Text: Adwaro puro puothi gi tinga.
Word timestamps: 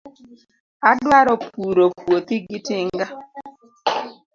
Adwaro 0.89 1.33
puro 1.53 1.83
puothi 2.01 2.35
gi 2.47 2.59
tinga. 2.67 3.05